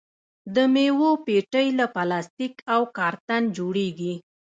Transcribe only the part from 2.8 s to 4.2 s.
کارتن جوړیږي.